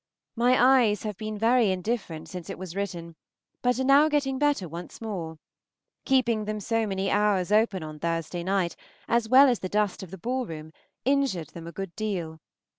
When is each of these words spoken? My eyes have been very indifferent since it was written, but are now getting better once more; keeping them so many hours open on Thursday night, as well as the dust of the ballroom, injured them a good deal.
My 0.35 0.59
eyes 0.59 1.03
have 1.03 1.15
been 1.15 1.37
very 1.37 1.69
indifferent 1.69 2.27
since 2.27 2.49
it 2.49 2.57
was 2.57 2.75
written, 2.75 3.15
but 3.61 3.77
are 3.77 3.83
now 3.83 4.09
getting 4.09 4.39
better 4.39 4.67
once 4.67 4.99
more; 4.99 5.37
keeping 6.05 6.45
them 6.45 6.59
so 6.59 6.87
many 6.87 7.11
hours 7.11 7.51
open 7.51 7.83
on 7.83 7.99
Thursday 7.99 8.43
night, 8.43 8.75
as 9.07 9.29
well 9.29 9.47
as 9.47 9.59
the 9.59 9.69
dust 9.69 10.01
of 10.01 10.09
the 10.09 10.17
ballroom, 10.17 10.71
injured 11.05 11.49
them 11.49 11.67
a 11.67 11.71
good 11.71 11.95
deal. 11.95 12.39